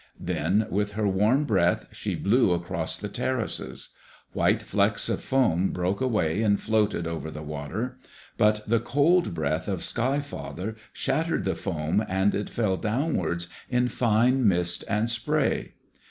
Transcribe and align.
Then 0.19 0.65
with 0.71 0.93
her 0.93 1.07
warm 1.07 1.43
breath 1.45 1.85
she 1.91 2.15
blew 2.15 2.53
across 2.53 2.97
the 2.97 3.07
terraces. 3.07 3.89
White 4.33 4.63
flecks 4.63 5.09
of 5.09 5.21
foam 5.21 5.69
broke 5.69 6.01
away 6.01 6.41
and 6.41 6.59
floated 6.59 7.05
over 7.05 7.29
the 7.29 7.43
water. 7.43 7.99
But 8.35 8.67
the 8.67 8.79
cold 8.79 9.35
breath 9.35 9.67
of 9.67 9.83
Sky 9.83 10.19
father 10.19 10.75
shattered 10.91 11.43
the 11.43 11.53
foam 11.53 12.03
and 12.09 12.33
it 12.33 12.49
fell 12.49 12.77
downward 12.77 13.45
in 13.69 13.89
fine 13.89 14.47
mist 14.47 14.83
and 14.89 15.07
spray. 15.07 15.73